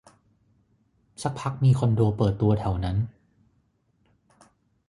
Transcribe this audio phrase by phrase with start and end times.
[1.21, 2.97] สักพักมีคอนโดเปิดตัวแถวนั้น